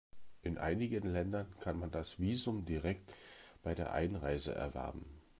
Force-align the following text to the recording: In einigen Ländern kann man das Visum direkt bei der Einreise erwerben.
In 0.41 0.57
einigen 0.57 1.03
Ländern 1.13 1.45
kann 1.59 1.77
man 1.77 1.91
das 1.91 2.17
Visum 2.19 2.65
direkt 2.65 3.13
bei 3.61 3.75
der 3.75 3.91
Einreise 3.93 4.55
erwerben. 4.55 5.05